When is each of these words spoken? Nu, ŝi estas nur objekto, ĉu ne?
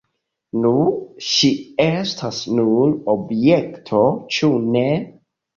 Nu, 0.61 0.69
ŝi 1.31 1.49
estas 1.85 2.39
nur 2.61 2.97
objekto, 3.15 4.03
ĉu 4.39 4.53
ne? 4.79 4.85